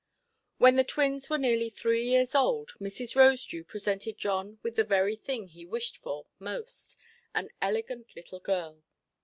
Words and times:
When 0.57 0.77
the 0.77 0.83
twins 0.83 1.29
were 1.29 1.37
nearly 1.37 1.69
three 1.69 2.07
years 2.09 2.33
old, 2.33 2.71
Mrs. 2.81 3.15
Rosedew 3.15 3.67
presented 3.67 4.17
John 4.17 4.57
with 4.63 4.75
the 4.75 4.83
very 4.83 5.15
thing 5.15 5.45
he 5.45 5.63
wished 5.63 5.97
for 5.99 6.25
most, 6.39 6.97
an 7.35 7.51
elegant 7.61 8.15
little 8.15 8.39
girl. 8.39 8.81